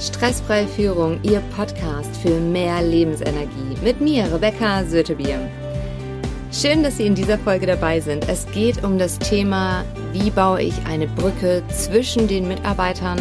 [0.00, 3.76] Stressfreie Führung, Ihr Podcast für mehr Lebensenergie.
[3.84, 5.38] Mit mir, Rebecca Sötebier.
[6.50, 8.26] Schön, dass Sie in dieser Folge dabei sind.
[8.26, 9.84] Es geht um das Thema,
[10.14, 13.20] wie baue ich eine Brücke zwischen den Mitarbeitern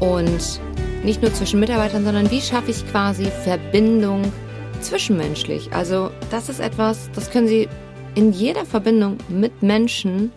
[0.00, 0.60] und
[1.04, 4.32] nicht nur zwischen Mitarbeitern, sondern wie schaffe ich quasi Verbindung
[4.80, 5.72] zwischenmenschlich.
[5.72, 7.68] Also das ist etwas, das können Sie
[8.16, 10.32] in jeder Verbindung mit Menschen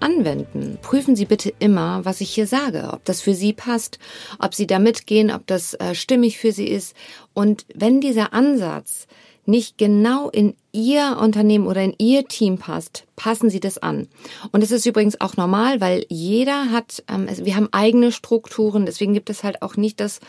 [0.00, 0.78] anwenden.
[0.82, 3.98] Prüfen Sie bitte immer, was ich hier sage, ob das für Sie passt,
[4.38, 6.94] ob Sie da mitgehen, ob das äh, stimmig für Sie ist.
[7.34, 9.06] Und wenn dieser Ansatz
[9.48, 14.06] nicht genau in Ihr Unternehmen oder in Ihr Team passt, passen Sie das an.
[14.52, 19.14] Und es ist übrigens auch normal, weil jeder hat, ähm, wir haben eigene Strukturen, deswegen
[19.14, 20.20] gibt es halt auch nicht das,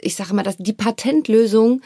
[0.00, 1.80] ich sage mal, dass die Patentlösung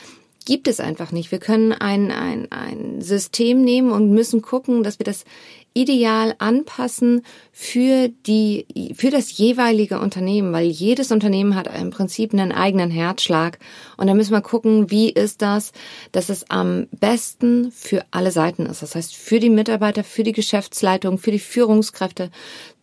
[0.45, 1.31] gibt es einfach nicht.
[1.31, 5.25] Wir können ein, ein, ein System nehmen und müssen gucken, dass wir das
[5.73, 7.23] ideal anpassen
[7.53, 13.59] für die, für das jeweilige Unternehmen, weil jedes Unternehmen hat im Prinzip einen eigenen Herzschlag.
[13.97, 15.73] Und da müssen wir gucken, wie ist das,
[16.11, 18.83] dass es am besten für alle Seiten ist.
[18.83, 22.31] Das heißt, für die Mitarbeiter, für die Geschäftsleitung, für die Führungskräfte,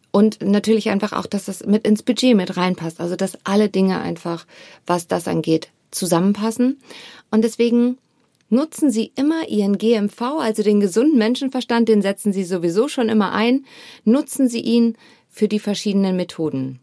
[0.10, 3.00] und natürlich einfach auch, dass das mit ins Budget mit reinpasst.
[3.00, 4.48] Also, dass alle Dinge einfach,
[4.88, 6.80] was das angeht, zusammenpassen.
[7.32, 7.98] Und deswegen
[8.50, 13.32] nutzen Sie immer Ihren GMV, also den gesunden Menschenverstand, den setzen Sie sowieso schon immer
[13.34, 13.66] ein,
[14.04, 14.98] nutzen Sie ihn
[15.30, 16.80] für die verschiedenen Methoden.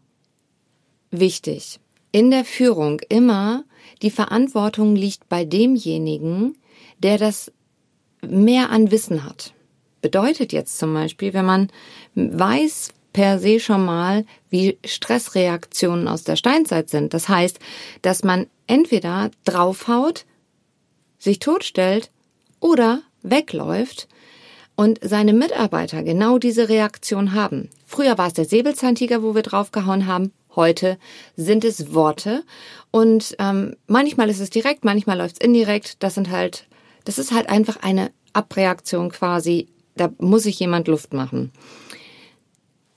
[1.11, 1.79] Wichtig.
[2.11, 3.65] In der Führung immer
[4.01, 6.57] die Verantwortung liegt bei demjenigen,
[6.99, 7.51] der das
[8.21, 9.53] mehr an Wissen hat.
[10.01, 11.71] Bedeutet jetzt zum Beispiel, wenn man
[12.15, 17.13] weiß per se schon mal, wie Stressreaktionen aus der Steinzeit sind.
[17.13, 17.59] Das heißt,
[18.01, 20.25] dass man entweder draufhaut,
[21.17, 22.11] sich totstellt
[22.59, 24.07] oder wegläuft
[24.75, 27.69] und seine Mitarbeiter genau diese Reaktion haben.
[27.85, 30.31] Früher war es der Säbelzahntiger, wo wir draufgehauen haben.
[30.55, 30.97] Heute
[31.35, 32.43] sind es Worte
[32.91, 36.01] und ähm, manchmal ist es direkt, manchmal läuft es indirekt.
[36.03, 36.67] Das sind halt,
[37.03, 39.67] das ist halt einfach eine Abreaktion quasi.
[39.95, 41.51] Da muss sich jemand Luft machen.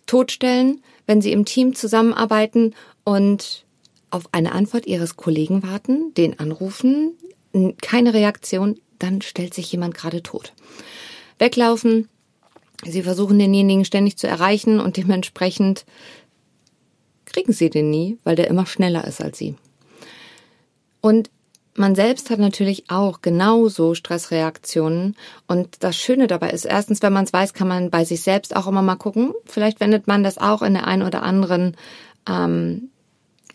[0.06, 2.75] Totstellen, wenn sie im Team zusammenarbeiten
[3.05, 3.65] und
[4.11, 7.13] auf eine Antwort ihres Kollegen warten, den anrufen,
[7.81, 10.53] keine Reaktion, dann stellt sich jemand gerade tot.
[11.39, 12.09] Weglaufen,
[12.85, 15.85] sie versuchen denjenigen ständig zu erreichen und dementsprechend
[17.27, 19.55] kriegen sie den nie, weil der immer schneller ist als sie.
[21.01, 21.31] Und
[21.79, 25.17] man selbst hat natürlich auch genauso Stressreaktionen.
[25.47, 28.57] Und das Schöne dabei ist, erstens, wenn man es weiß, kann man bei sich selbst
[28.57, 29.33] auch immer mal gucken.
[29.47, 31.77] Vielleicht wendet man das auch in der einen oder anderen
[32.29, 32.91] ähm,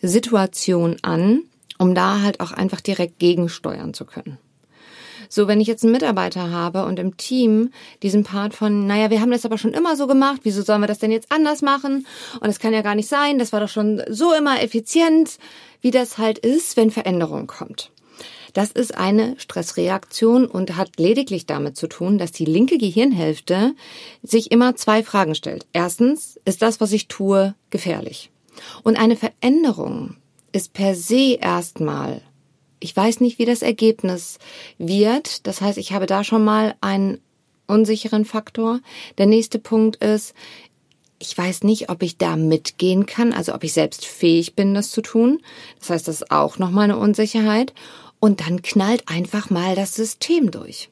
[0.08, 1.42] Situation an,
[1.78, 4.38] um da halt auch einfach direkt gegensteuern zu können.
[5.28, 7.70] So, wenn ich jetzt einen Mitarbeiter habe und im Team
[8.02, 10.86] diesen Part von, naja, wir haben das aber schon immer so gemacht, wieso sollen wir
[10.86, 12.06] das denn jetzt anders machen?
[12.40, 15.38] Und es kann ja gar nicht sein, das war doch schon so immer effizient,
[15.80, 17.90] wie das halt ist, wenn Veränderung kommt.
[18.52, 23.74] Das ist eine Stressreaktion und hat lediglich damit zu tun, dass die linke Gehirnhälfte
[24.22, 25.66] sich immer zwei Fragen stellt.
[25.72, 28.30] Erstens, ist das, was ich tue, gefährlich?
[28.82, 30.16] Und eine Veränderung
[30.52, 32.22] ist per se erstmal
[32.84, 34.38] ich weiß nicht, wie das Ergebnis
[34.76, 35.46] wird.
[35.46, 37.18] Das heißt, ich habe da schon mal einen
[37.66, 38.80] unsicheren Faktor.
[39.16, 40.34] Der nächste Punkt ist,
[41.18, 44.90] ich weiß nicht, ob ich da mitgehen kann, also ob ich selbst fähig bin, das
[44.90, 45.40] zu tun.
[45.78, 47.72] Das heißt, das ist auch nochmal eine Unsicherheit.
[48.20, 50.90] Und dann knallt einfach mal das System durch.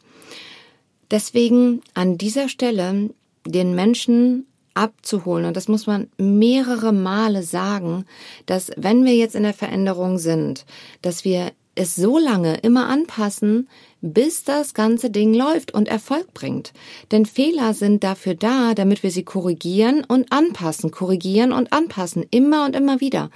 [1.10, 3.10] Deswegen an dieser Stelle
[3.44, 5.46] den Menschen abzuholen.
[5.46, 8.04] Und das muss man mehrere Male sagen,
[8.46, 10.64] dass wenn wir jetzt in der Veränderung sind,
[11.02, 13.68] dass wir es so lange immer anpassen,
[14.02, 16.72] bis das ganze Ding läuft und Erfolg bringt.
[17.10, 22.64] Denn Fehler sind dafür da, damit wir sie korrigieren und anpassen, korrigieren und anpassen, immer
[22.66, 23.30] und immer wieder.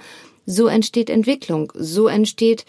[0.45, 2.65] So entsteht Entwicklung, so entsteht,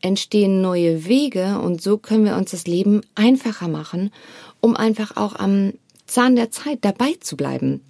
[0.00, 4.10] entstehen neue Wege und so können wir uns das Leben einfacher machen,
[4.60, 5.74] um einfach auch am
[6.06, 7.82] Zahn der Zeit dabei zu bleiben.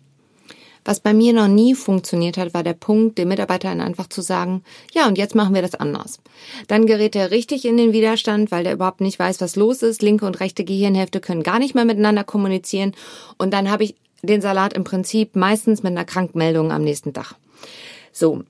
[0.90, 4.64] Was bei mir noch nie funktioniert hat, war der Punkt, den Mitarbeitern einfach zu sagen,
[4.92, 6.18] ja, und jetzt machen wir das anders.
[6.66, 10.03] Dann gerät er richtig in den Widerstand, weil der überhaupt nicht weiß, was los ist.
[10.03, 12.92] Linke und rechte Gehirnhälfte können gar nicht mehr miteinander kommunizieren.
[13.38, 17.36] Und dann habe ich den Salat im Prinzip meistens mit einer Krankmeldung am nächsten Tag.
[18.10, 18.42] So.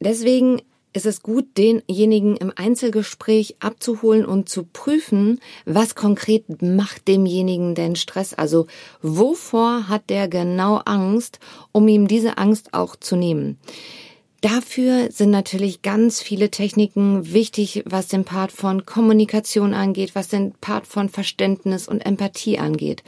[0.00, 0.62] Deswegen
[0.92, 7.96] ist es gut, denjenigen im Einzelgespräch abzuholen und zu prüfen, was konkret macht demjenigen denn
[7.96, 8.34] Stress?
[8.34, 8.66] Also
[9.02, 11.38] wovor hat der genau Angst,
[11.72, 13.58] um ihm diese Angst auch zu nehmen?
[14.40, 20.52] Dafür sind natürlich ganz viele Techniken wichtig, was den Part von Kommunikation angeht, was den
[20.60, 23.02] Part von Verständnis und Empathie angeht.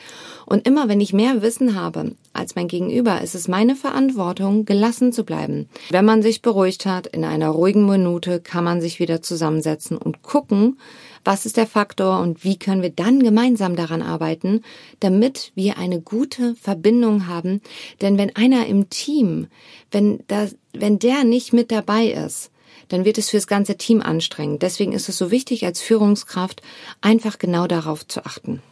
[0.44, 5.12] Und immer wenn ich mehr Wissen habe, als mein Gegenüber ist es meine Verantwortung, gelassen
[5.12, 5.68] zu bleiben.
[5.90, 10.22] Wenn man sich beruhigt hat, in einer ruhigen Minute kann man sich wieder zusammensetzen und
[10.22, 10.78] gucken,
[11.24, 14.62] was ist der Faktor und wie können wir dann gemeinsam daran arbeiten,
[15.00, 17.60] damit wir eine gute Verbindung haben.
[18.00, 19.48] Denn wenn einer im Team,
[19.90, 22.50] wenn, das, wenn der nicht mit dabei ist,
[22.88, 24.62] dann wird es fürs ganze Team anstrengend.
[24.62, 26.62] Deswegen ist es so wichtig, als Führungskraft
[27.00, 28.62] einfach genau darauf zu achten.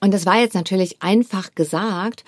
[0.00, 2.24] Und das war jetzt natürlich einfach gesagt.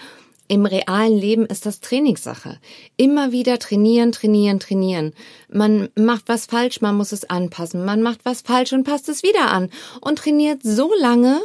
[0.49, 2.59] Im realen Leben ist das Trainingssache.
[2.97, 5.13] Immer wieder trainieren, trainieren, trainieren.
[5.49, 7.85] Man macht was falsch, man muss es anpassen.
[7.85, 9.71] Man macht was falsch und passt es wieder an.
[10.01, 11.41] Und trainiert so lange,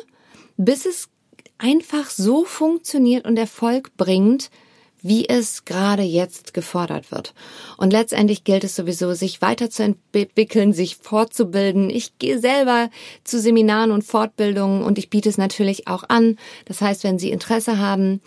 [0.58, 1.10] bis es
[1.58, 4.50] einfach so funktioniert und Erfolg bringt,
[5.02, 7.34] wie es gerade jetzt gefordert wird.
[7.78, 11.90] Und letztendlich gilt es sowieso, sich weiterzuentwickeln, sich fortzubilden.
[11.90, 12.90] Ich gehe selber
[13.24, 16.38] zu Seminaren und Fortbildungen und ich biete es natürlich auch an.
[16.66, 18.22] Das heißt, wenn Sie Interesse haben,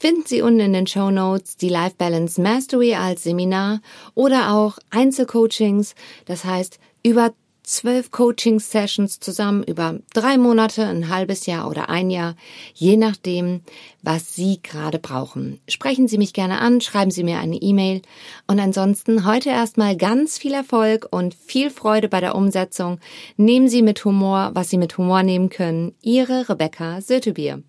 [0.00, 3.80] finden Sie unten in den Show Notes die Life Balance Mastery als Seminar
[4.14, 5.94] oder auch Einzelcoachings.
[6.24, 12.34] Das heißt, über zwölf Coaching-Sessions zusammen über drei Monate, ein halbes Jahr oder ein Jahr,
[12.74, 13.60] je nachdem,
[14.02, 15.60] was Sie gerade brauchen.
[15.68, 18.02] Sprechen Sie mich gerne an, schreiben Sie mir eine E-Mail
[18.46, 22.98] und ansonsten heute erstmal ganz viel Erfolg und viel Freude bei der Umsetzung.
[23.36, 25.94] Nehmen Sie mit Humor, was Sie mit Humor nehmen können.
[26.02, 27.62] Ihre Rebecca Sötebier.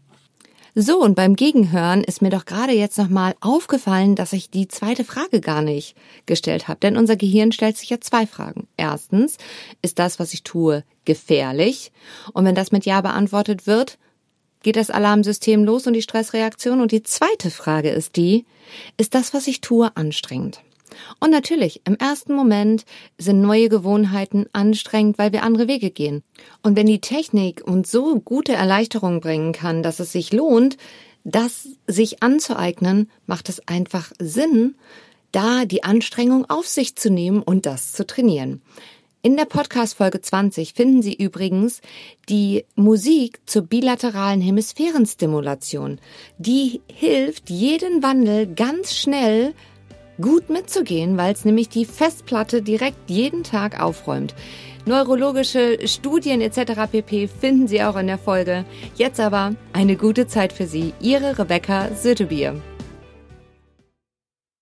[0.73, 5.03] So, und beim Gegenhören ist mir doch gerade jetzt nochmal aufgefallen, dass ich die zweite
[5.03, 6.79] Frage gar nicht gestellt habe.
[6.79, 8.67] Denn unser Gehirn stellt sich ja zwei Fragen.
[8.77, 9.37] Erstens,
[9.81, 11.91] ist das, was ich tue, gefährlich?
[12.31, 13.97] Und wenn das mit Ja beantwortet wird,
[14.63, 16.79] geht das Alarmsystem los und die Stressreaktion.
[16.79, 18.45] Und die zweite Frage ist die,
[18.95, 20.61] ist das, was ich tue, anstrengend?
[21.19, 22.85] Und natürlich, im ersten Moment
[23.17, 26.23] sind neue Gewohnheiten anstrengend, weil wir andere Wege gehen.
[26.61, 30.77] Und wenn die Technik uns so gute Erleichterungen bringen kann, dass es sich lohnt,
[31.23, 34.75] das sich anzueignen, macht es einfach Sinn,
[35.31, 38.61] da die Anstrengung auf sich zu nehmen und das zu trainieren.
[39.23, 41.81] In der Podcast Folge 20 finden Sie übrigens
[42.27, 45.99] die Musik zur bilateralen Hemisphärenstimulation.
[46.39, 49.53] Die hilft, jeden Wandel ganz schnell
[50.21, 54.35] gut mitzugehen, weil es nämlich die Festplatte direkt jeden Tag aufräumt.
[54.85, 56.89] Neurologische Studien etc.
[56.91, 57.27] pp.
[57.27, 58.65] finden Sie auch in der Folge.
[58.95, 60.93] Jetzt aber eine gute Zeit für Sie.
[60.99, 62.55] Ihre Rebecca Sötebier.